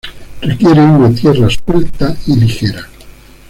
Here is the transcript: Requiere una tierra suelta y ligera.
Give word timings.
Requiere 0.41 0.81
una 0.83 1.13
tierra 1.13 1.47
suelta 1.47 2.17
y 2.25 2.35
ligera. 2.39 2.87